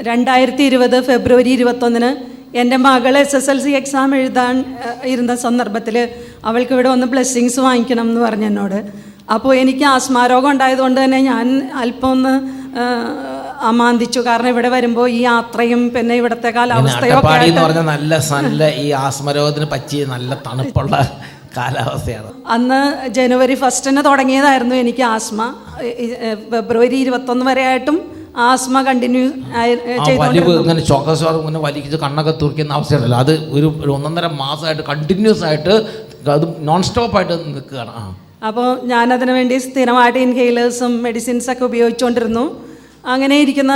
[0.00, 2.10] രണ്ടായിരത്തി ഇരുപത് ഫെബ്രുവരി ഇരുപത്തൊന്നിന്
[2.56, 4.64] എന്റെ മകൾ S S L C exam എഴുതാൻ
[5.04, 6.08] ഇരുന്ന സന്ദർഭത്തിൽ
[6.44, 8.78] അവൾക്ക് ഇവിടെ ഒന്ന് ബ്ലെസ്സിങ്സ് വാങ്ങിക്കണം എന്ന് പറഞ്ഞു എന്നോട്.
[9.34, 12.34] അപ്പോൾ എനിക്ക് ആസ്മാരോഗം ഉണ്ടായതുകൊണ്ട് തന്നെ ഞാൻ അല്പം ഒന്ന്
[13.62, 14.20] അമാന്തിച്ചു.
[14.20, 20.96] കാരണം ഇവിടെ വരുമ്പോൾ ഈ യാത്രയും പിന്നെ ഇവിടുത്തെ കാലാവസ്ഥയും നല്ല നല്ല ഈ ആസ്മരോഗത്തിന് പറ്റിയ നല്ല തണുപ്പുള്ള
[21.56, 22.30] കാലാവസ്ഥയാണ്.
[22.56, 22.80] അന്ന്
[23.16, 25.40] ജനുവരി ഫസ്റ്റിന് തുടങ്ങിയതായിരുന്നു എനിക്ക് ആസ്മ.
[26.52, 27.98] ഫെബ്രുവരി ഇരുപത്തൊന്ന് വരെ ആയിട്ടും
[28.48, 29.24] ആസ്മ കണ്ടിന്യൂ
[30.22, 35.74] വലിവ് ഇങ്ങനെ ചോക്കസ്വാദം ഇങ്ങനെ വലിച്ച് കണ്ണൊക്കെ തുറക്കുന്ന അവസ്ഥയല്ലോ അത് ഒരു ഒന്നൊന്നര മാസമായിട്ട് കണ്ടിന്യൂസ് ആയിട്ട്
[36.36, 37.92] അത് നോൺ സ്റ്റോപ്പ് ആയിട്ട് നിൽക്കുകയാണ്.
[38.48, 42.44] അപ്പോൾ ഞാനതിനു വേണ്ടി സ്ഥിരമായിട്ട് ഇൻഹെയിലേഴ്സും മെഡിസിൻസൊക്കെ ഉപയോഗിച്ചുകൊണ്ടിരുന്നു.
[43.14, 43.74] അങ്ങനെ ഇരിക്കുന്ന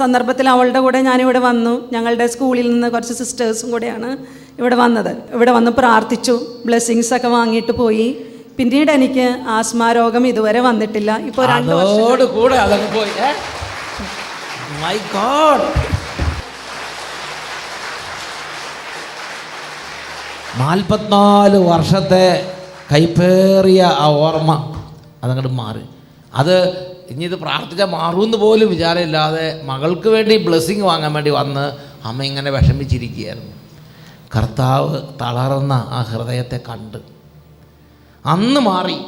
[0.00, 1.74] സന്ദർഭത്തിൽ അവളുടെ കൂടെ ഞാനിവിടെ വന്നു.
[1.94, 4.10] ഞങ്ങളുടെ സ്കൂളിൽ നിന്ന് കുറച്ച് സിസ്റ്റേഴ്സും കൂടെയാണ്.
[4.58, 5.16] ഇവിടെ വന്നത്.
[5.34, 6.34] ഇവിടെ വന്ന് പ്രാർത്ഥിച്ചു.
[6.66, 8.08] ബ്ലെസ്സിങ്സ് ഒക്കെ വാങ്ങിയിട്ട് പോയി.
[8.58, 11.18] പിന്നീട് എനിക്ക് ആസ്മാ രോഗം ഇതുവരെ വന്നിട്ടില്ല.
[11.18, 11.46] ഇപ്പോൾ
[12.38, 13.10] കൂടെ അതങ്ങ് പോയി.
[14.82, 15.66] മൈ ഗോഡ്
[20.60, 22.54] നാൽപ്പത്തിനാല് വർഷത്തെ
[22.92, 24.52] കൈപ്പേറിയ ആ ഓർമ്മ
[25.24, 25.84] അതങ്ങോട്ട് മാറി.
[26.34, 26.56] അത്
[27.10, 31.64] ഇനി ഇത് പ്രാർത്ഥിച്ചാൽ മാറുമെന്ന് പോലും വിചാരമില്ലാതെ മകൾക്ക് വേണ്ടി ബ്ലെസ്സിങ് വാങ്ങാൻ വേണ്ടി വന്ന്
[32.08, 33.52] അമ്മ ഇങ്ങനെ വിഷമിച്ചിരിക്കുകയായിരുന്നു.
[34.32, 34.90] കർത്താവ്
[35.20, 37.00] തളർന്ന ആ ഹൃദയത്തെ കണ്ട്
[38.24, 38.98] അന്ന് മാറി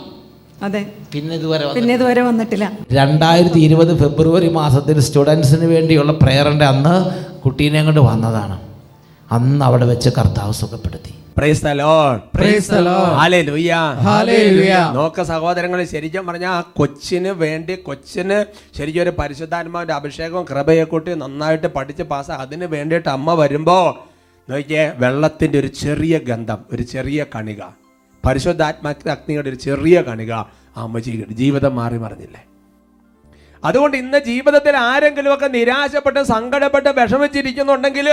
[0.64, 0.82] അതെ
[1.12, 6.94] പിന്നെ ഇതുവരെ പിന്നെ ഇതുവരെ വന്നിട്ടില്ല രണ്ടായിരത്തി ഇരുപത് ഫെബ്രുവരി മാസത്തിൽ സ്റ്റുഡൻസിന് വേണ്ടിയുള്ള പ്രേയറിന്റെ അന്ന്
[7.44, 8.56] കുട്ടീനെ കൊണ്ട് വന്നതാണ്
[9.28, 12.18] അന്ന് അവിടെ വെച്ച് കർത്താവ് സുഖപ്പെടുത്തി Praise the Lord.
[12.32, 13.12] Praise the Lord.
[13.20, 13.80] Hallelujah.
[14.04, 14.82] Hallelujah.
[14.96, 18.36] നോക്ക സഹോദരങ്ങൾ ശരിക്കും പറഞ്ഞാൽ ആ കൊച്ചിന് വേണ്ടി കൊച്ചിന്
[18.76, 23.78] ശരിക്കും ഒരു പരിശുദ്ധാത്മാവിന്റെ അഭിഷേകവും കൃപയെ കൂട്ടി നന്നായിട്ട് പഠിച്ച് പാസ് അതിന് വേണ്ടിയിട്ട് അമ്മ വരുമ്പോ
[24.50, 27.62] നോക്കിയേ വെള്ളത്തിന്റെ ഒരു ചെറിയ ഗന്ധം ഒരു ചെറിയ കണിക.
[28.26, 30.32] പരിശുദ്ധാത്മാ അഗ്നിയുടെ ഒരു ചെറിയ കണിക
[30.76, 32.44] അമ്മച്ചിക്ക് ജീവിതം മാറി മറിഞ്ഞില്ലേ?
[33.64, 38.08] അതുകൊണ്ട് ഇന്ന് ജീവിതത്തിൽ ആരെങ്കിലുമൊക്കെ നിരാശപ്പെട്ട് സങ്കടപ്പെട്ട് വിഷമിച്ചിരിക്കുന്നുണ്ടെങ്കിൽ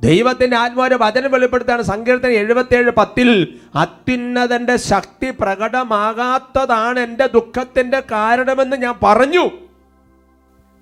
[0.00, 9.50] ദൈവത്തിന്റെ ആത്മാവിന്റെ വചനം വെളിപ്പെടുത്താണ് സങ്കീർത്തനം എഴുപത്തിയേഴ് പത്തിൽ അത്യുന്നതന്റെ ശക്തി പ്രകടമാകാത്തതാണ് എന്റെ ദുഃഖത്തിന്റെ കാരണമെന്ന് ഞാൻ പറഞ്ഞു.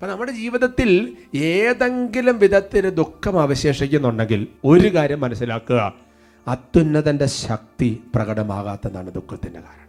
[0.01, 5.93] അപ്പൊ നമ്മുടെ ജീവിതത്തിൽ ഏതെങ്കിലും വിധത്തിൽ ദുഃഖം അവശേഷിക്കുന്നുണ്ടെങ്കിൽ ഒരു കാര്യം മനസ്സിലാക്കുക.
[6.47, 9.81] അത്യുന്നതന്റെ ശക്തി പ്രകടമാകാത്തതാണ് ദുഃഖത്തിന്റെ കാരണം.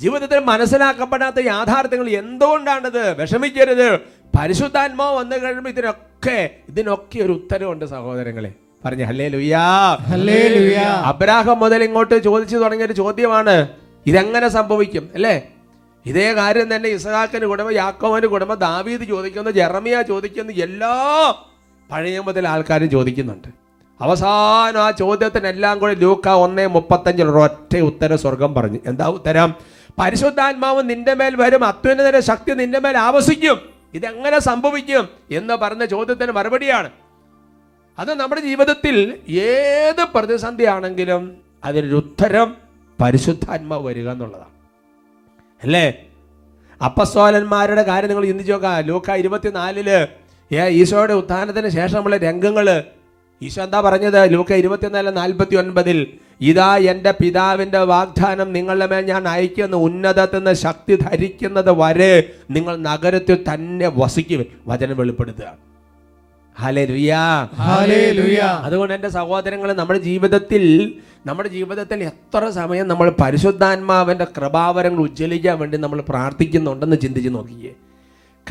[0.00, 3.20] ജീവിതത്തിൽ മനസ്സിലാക്കപ്പെടാത്ത യാഥാർത്ഥ്യങ്ങൾ എന്തുകൊണ്ടാണിത്?
[3.20, 3.98] വിഷമിക്കരുത്.
[4.38, 8.52] പരിശുദ്ധാത്മാവ് വന്നു കഴിയുമ്പോൾ ഇതിനൊക്കെ ഇതിനൊക്കെ ഒരു ഉത്തരവുണ്ട് സഹോദരങ്ങളെ.
[8.84, 9.28] പറഞ്ഞു ഹല്ലേ
[10.02, 10.76] ഹല്ലേലൂയ.
[11.04, 13.68] അബ്രാഹം മുതൽ ഇങ്ങോട്ട് ചോദിച്ചു തുടങ്ങിയ ഒരു ചോദ്യമാണ്.
[14.06, 15.10] ഇതെങ്ങനെ സംഭവിക്കും?
[15.14, 15.48] അല്ലേ?
[16.06, 21.34] ഇതേ കാര്യം തന്നെ ഇസഹാക്കിന് കുടുംബം യാക്കോവിന് കുടുംബം ദാവീദ് ചോദിക്കുന്നു ജെറമിയ ചോദിക്കുന്നു എല്ലാ
[21.90, 23.48] പഴയ മുതൽ ആൾക്കാരും ചോദിക്കുന്നുണ്ട്.
[24.00, 28.78] അവസാനം ആ ചോദ്യത്തിനെല്ലാം കൂടി ലൂക്ക ഒന്നേ മുപ്പത്തഞ്ചിൽ ഒറ്റ ഉത്തര സ്വർഗം പറഞ്ഞു.
[28.86, 29.54] എന്താ ഉത്തരം?
[30.00, 33.60] പരിശുദ്ധാത്മാവ് നിന്റെ മേൽ വരും അത്യുന്നതര ശക്തി നിന്റെ മേൽ ആവസിക്കും.
[33.94, 36.90] ഇതെങ്ങനെ സംഭവിക്കും എന്ന് പറഞ്ഞ ചോദ്യത്തിന് മറുപടിയാണ്.
[37.98, 42.56] അത് നമ്മുടെ ജീവിതത്തിൽ ഏത് പ്രതിസന്ധി ആണെങ്കിലും അതിനൊരു ഉത്തരം
[43.00, 44.59] പരിശുദ്ധാത്മാവ് വരിക എന്നുള്ളതാണ്.
[45.62, 45.84] അല്ലേ?
[46.82, 48.78] അപ്പസ്തോലന്മാരുടെ കാര്യം നിങ്ങൾ ചിന്തിച്ചു നോക്കുക.
[48.88, 49.90] ലൂക്ക ഇരുപത്തിനാലിൽ
[50.50, 52.66] ഏ ഈശോയുടെ ഉത്ഥാനത്തിന് ശേഷം നമ്മളെ രംഗങ്ങൾ
[53.42, 54.32] ഈശോ എന്താ പറഞ്ഞത്?
[54.32, 55.98] ലൂക്ക ഇരുപത്തിനാല് നാൽപ്പത്തി ഒൻപതിൽ
[56.40, 62.12] ഇതാ എന്റെ പിതാവിന്റെ വാഗ്ദാനം നിങ്ങളുടെ മേൽ ഞാൻ അയക്കുന്ന ഉന്നതത്തിൽ നിന്ന് ശക്തി ധരിക്കുന്നത് വരെ
[62.50, 65.44] നിങ്ങൾ നഗരത്തിൽ തന്നെ വസിക്കും വചനം വെളിപ്പെടുത്തുക.
[65.44, 65.69] ഹലേ ഹല്ലേലൂയ
[68.62, 70.94] അതുകൊണ്ട് എന്റെ സഹോദരങ്ങൾ നമ്മുടെ ജീവിതത്തിൽ
[71.26, 77.72] നമ്മുടെ ജീവിതത്തിൽ എത്ര സമയം നമ്മൾ പരിശുദ്ധാത്മാവിന്റെ കൃപാവരങ്ങൾ ഉജ്ജ്വലിക്കാൻ വേണ്ടി നമ്മൾ പ്രാർത്ഥിക്കുന്നുണ്ടെന്ന് ചിന്തിച്ച് നോക്കിയേ.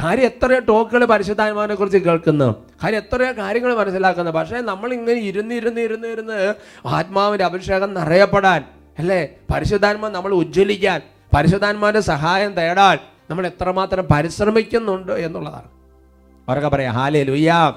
[0.04, 2.56] കാര്യം എത്രയോ ടോക്കുകൾ പരിശുദ്ധാത്മാവിനെ കുറിച്ച് കേൾക്കുന്നു.
[2.84, 4.32] കാര്യം എത്രയോ കാര്യങ്ങൾ മനസ്സിലാക്കുന്നു.
[4.32, 6.54] പക്ഷേ നമ്മൾ ഇങ്ങനെ ഇരുന്ന് ഇരുന്ന് ഇരുന്ന് ഇരുന്ന്
[6.86, 8.64] ആത്മാവിന്റെ അഭിഷേകം നിറയപ്പെടാൻ
[9.00, 9.30] അല്ലേ?
[9.54, 11.02] പരിശുദ്ധാത്മാവ് നമ്മൾ ഉജ്ജ്വലിക്കാൻ
[11.36, 12.98] പരിശുദ്ധാത്മാവിന്റെ സഹായം തേടാൻ
[13.30, 15.79] നമ്മൾ എത്രമാത്രം പരിശ്രമിക്കുന്നുണ്ട് എന്നുള്ളതാണ്.
[16.50, 17.74] അവരൊക്കെ പറയാം ഹാലേ ലുയാ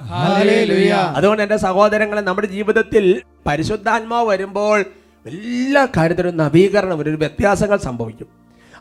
[1.16, 4.80] അതുകൊണ്ട് എന്റെ സഹോദരങ്ങളെ നമ്മുടെ ജീവിതത്തിൽ പരിശുദ്ധാത്മാവ് വരുമ്പോൾ
[5.26, 8.26] എല്ലാ കാര്യത്തിലും നവീകരണം ഒരു വ്യത്യാസങ്ങൾ സംഭവിക്കും.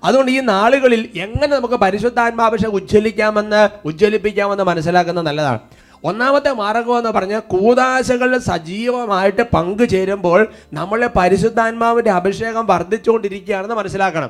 [0.04, 5.60] അതുകൊണ്ട് ഈ നാളുകളിൽ എങ്ങനെ നമുക്ക് പരിശുദ്ധാത്മാഭിഷേകം ഉജ്ജ്വലിക്കാമെന്ന് ഉജ്ജ്വലിപ്പിക്കാമെന്ന് മനസ്സിലാക്കുന്നത് നല്ലതാണ്.
[6.04, 14.30] ഒന്നാമത്തെ മാർഗം എന്ന് പറഞ്ഞാൽ കൂതാശകളിൽ സജീവമായിട്ട് പങ്കുചേരുമ്പോൾ നമ്മളെ പരിശുദ്ധാത്മാവിന്റെ അഭിഷേകം വർദ്ധിച്ചുകൊണ്ടിരിക്കുകയാണെന്ന് മനസ്സിലാക്കണം.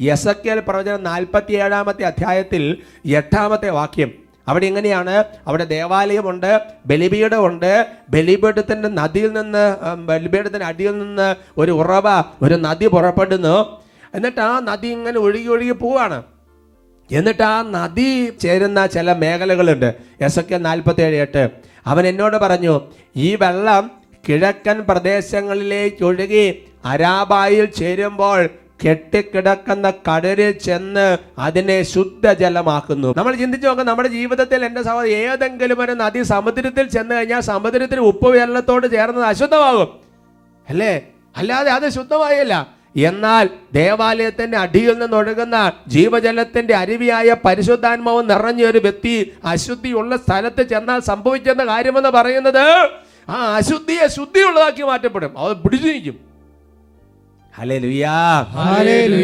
[0.00, 2.76] യസക്കേൽ പ്രവചനം നാൽപ്പത്തി ഏഴാമത്തെ അധ്യായത്തിൽ
[3.06, 4.23] എട്ടാമത്തെ വാക്യം.
[4.48, 5.24] അവിടെ എങ്ങനെയാണ്?
[5.46, 9.64] അവിടെ ദേവാലയമുണ്ട് ബലിപീഠമുണ്ട് ബലിപീഠത്തിന്റെ നദിയിൽ നിന്ന്
[10.06, 12.08] ബലിപീഠത്തിന്റെ അടിയിൽ നിന്ന് ഒരു ഉറവ
[12.42, 13.56] ഒരു നദി പുറപ്പെടുന്നു.
[14.14, 16.22] എന്നിട്ട് ആ നദി ഇങ്ങനെ ഒഴുകി ഒഴുകി പോവാണ്.
[17.12, 19.94] എന്നിട്ട് ആ നദി ചേരുന്ന ചില മേഖലകളുണ്ട്.
[20.20, 21.50] എസ് ഒക്കെ നാൽപ്പത്തി ഏഴ് എട്ട്.
[21.86, 22.80] അവൻ എന്നോട് പറഞ്ഞു
[23.16, 23.90] ഈ വെള്ളം
[24.28, 26.44] കിഴക്കൻ പ്രദേശങ്ങളിലേക്ക് ഒഴുകി
[26.84, 28.48] അരാബായിൽ ചേരുമ്പോൾ
[28.86, 33.14] കെട്ടിക്കിടക്കുന്ന കടലിൽ ചെന്ന് അതിനെ ശുദ്ധജലമാക്കുന്നു.
[33.16, 38.28] നമ്മൾ ചിന്തിച്ചു നോക്കാം നമ്മുടെ ജീവിതത്തിൽ എന്റെ സഹോദരൻ ഏതെങ്കിലും ഒരു നദി സമുദ്രത്തിൽ ചെന്ന് കഴിഞ്ഞാൽ സമുദ്രത്തിൽ ഉപ്പ്
[38.30, 40.00] വെള്ളത്തോട് ചേർന്നത് അശുദ്ധമാകും.
[40.68, 41.02] അല്ലേ?
[41.36, 42.74] അല്ലാതെ അത് ശുദ്ധമായല്ല.
[42.96, 51.66] എന്നാൽ ദേവാലയത്തിന്റെ അടിയിൽ നിന്ന് ഒഴുകുന്ന ജീവജലത്തിന്റെ അരുവിയായ പരിശുദ്ധാത്മാവ് നിറഞ്ഞ ഒരു വ്യക്തി അശുദ്ധിയുള്ള സ്ഥലത്ത് ചെന്നാൽ സംഭവിച്ചെന്ന
[51.66, 52.90] കാര്യമെന്ന് പറയുന്നത്
[53.28, 55.38] ആ അശുദ്ധിയെ ശുദ്ധിയുള്ളതാക്കി മാറ്റപ്പെടും.
[55.38, 56.33] അത് പിടിച്ചു നിൽക്കും.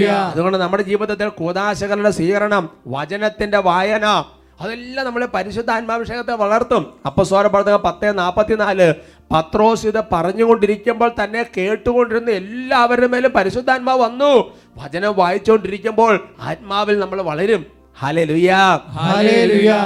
[0.09, 4.25] അതുകൊണ്ട് നമ്മുടെ ജീവിതത്തിൽ കൂതാശകളുടെ സ്വീകരണം വചനത്തിന്റെ വായന
[4.61, 6.93] അതെല്ലാം നമ്മളെ പരിശുദ്ധാത്മാഭിഷേകത്തെ വളർത്തും.
[7.07, 8.95] അപ്പൊ പ്രവർത്തക പത്ത് നാൽപ്പത്തിനാല്
[9.33, 14.59] പത്രോസ് ഇത് പറഞ്ഞുകൊണ്ടിരിക്കുമ്പോൾ തന്നെ കേട്ടുകൊണ്ടിരുന്ന എല്ലാവരുടെ മേലും പരിശുദ്ധാത്മാവ് വന്നു.
[14.77, 17.80] വചനം വായിച്ചുകൊണ്ടിരിക്കുമ്പോൾ ആത്മാവിൽ നമ്മൾ വളരും.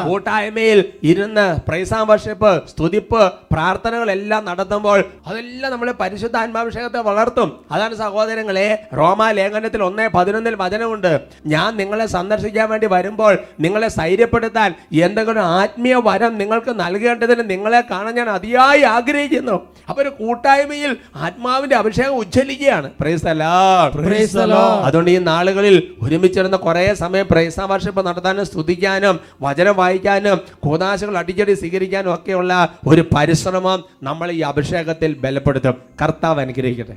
[0.09, 7.61] കൂട്ടായ്മയിൽ ഇരുന്ന് പ്രൈസാം വർഷിപ്പ് സ്തുതിപ്പ് പ്രാർത്ഥനകളെല്ലാം നടത്തുമ്പോൾ അതെല്ലാം നമ്മളെ പരിശുദ്ധാത്മാഭിഷേകത്തെ വളർത്തും.
[7.73, 11.21] അതാണ് സഹോദരങ്ങളെ റോമാ ലേഖനത്തിൽ ഒന്നേ പതിനൊന്നിൽ വചനമുണ്ട്.
[11.47, 18.31] ഞാൻ നിങ്ങളെ സന്ദർശിക്കാൻ വേണ്ടി വരുമ്പോൾ നിങ്ങളെ സ്ഥൈര്യപ്പെടുത്താൻ എന്തെങ്കിലും ആത്മീയ വരം നിങ്ങൾക്ക് നൽകേണ്ടതിന് നിങ്ങളെ കാണാൻ ഞാൻ
[18.31, 19.67] അതിയായി ആഗ്രഹിക്കുന്നു.
[19.89, 22.91] അപ്പൊ ഒരു കൂട്ടായ്മയിൽ ആത്മാവിന്റെ അഭിഷേകം ഉജ്ജ്വലിക്കുകയാണ്.
[22.91, 24.39] പ്രൈസ്.
[24.85, 32.15] അതുകൊണ്ട് ഈ നാളുകളിൽ ഒരുമിച്ചിരുന്ന കുറേ സമയം പ്രൈസാം വർഷിപ്പ് നടത്താനും സ്തുതിക്കാനും വചനം വായിക്കാനും കൂതാശകൾ അടിച്ചടി സ്വീകരിക്കാനും
[32.15, 35.75] ഒക്കെയുള്ള ഒരു പരിശ്രമം നമ്മൾ ഈ അഭിഷേകത്തിൽ ബലപ്പെടുത്തും.
[36.03, 36.97] കർത്താവ് അനുഗ്രഹിക്കട്ടെ.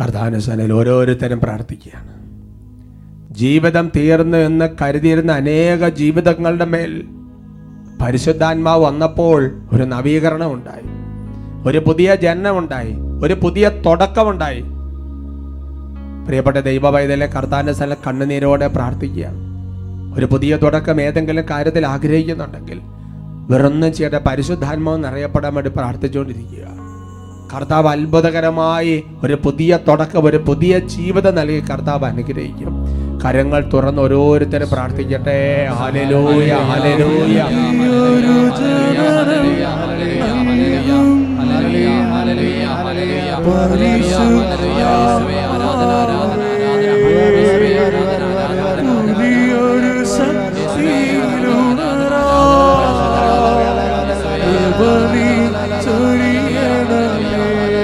[0.00, 2.24] കർത്താനുസനയിൽ ഓരോരുത്തരും പ്രാർത്ഥിക്കുകയാണ്.
[3.34, 7.04] ജീവിതം തീർന്നു എന്ന് കരുതിയിരുന്ന അനേക ജീവിതങ്ങളുടെ മേൽ
[8.02, 10.94] പരിശുദ്ധാത്മാവ് വന്നപ്പോൾ ഒരു നവീകരണം ഉണ്ടായി
[11.68, 12.94] ഒരു പുതിയ ജനനമുണ്ടായി.
[13.22, 14.62] ഒരു പുതിയ തുടക്കമുണ്ടായി.
[16.26, 19.44] പ്രിയപ്പെട്ട ദൈവവൈതലെ കർത്താന്റെ സ്ഥലം കണ്ണുനീരോടെ പ്രാർത്ഥിക്കുകയാണ്
[20.18, 22.80] ഒരു പുതിയ തുടക്കം ഏതെങ്കിലും കാര്യത്തിൽ ആഗ്രഹിക്കുന്നുണ്ടെങ്കിൽ
[23.50, 26.64] വെറൊന്നും ചെയ്യേണ്ട പരിശുദ്ധാത്മാവ് നിറയപ്പെടാൻ വേണ്ടി പ്രാർത്ഥിച്ചുകൊണ്ടിരിക്കുക.
[27.56, 32.73] കർത്താവ് അത്ഭുതകരമായി ഒരു പുതിയ തുടക്കം ഒരു പുതിയ ജീവിതം നൽകി കർത്താവ് അനുഗ്രഹിക്കും.
[33.24, 35.38] കരങ്ങൾ തുറന്ന് ഓരോരുത്തരും പ്രാർത്ഥിക്കട്ടെ
[35.78, 37.40] ഹലലൂയ ഹലലൂയ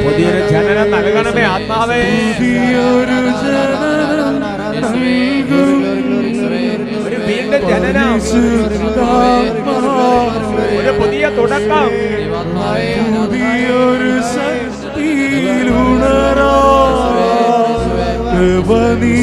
[0.02, 2.00] പുതിയൊരു ജനനം നൽകണമേ ആത്മാവേ
[10.76, 11.88] ഒരു പുതിയ തുടക്കം.
[13.14, 15.80] പുതിയൊരു ശക്തിയിലുണരാ
[19.02, 19.16] നീ